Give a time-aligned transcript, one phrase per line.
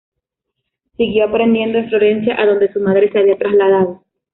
[0.97, 4.01] Siguió aprendiendo en Florencia, adonde su madre se había trasladado.